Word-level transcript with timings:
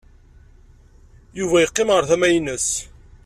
Yuba 1.37 1.57
yeqqim 1.59 1.89
ɣer 1.91 2.03
tama-nnes. 2.09 2.67